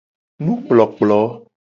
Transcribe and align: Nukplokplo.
Nukplokplo. 0.45 1.19